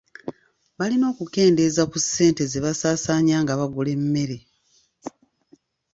Balina 0.77 1.05
okukendeeza 1.13 1.83
ku 1.91 1.97
ssente 2.03 2.43
ze 2.51 2.59
basaasaanya 2.65 3.35
nga 3.43 3.53
bagula 3.59 3.89
emmere. 3.97 4.37